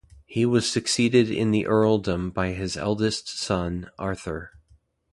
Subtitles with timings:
[0.25, 4.53] He was succeeded in the earldom by his eldest son, Arthur.